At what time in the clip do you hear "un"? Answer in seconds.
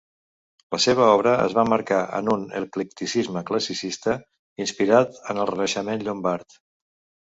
2.37-2.47